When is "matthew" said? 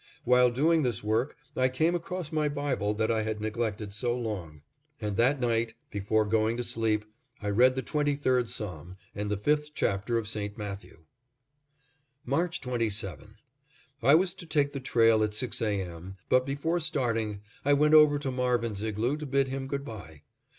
10.57-11.03